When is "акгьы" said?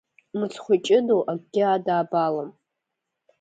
1.31-1.63